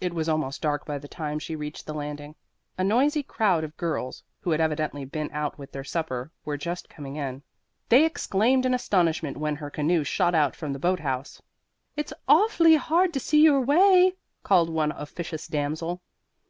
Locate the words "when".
9.36-9.56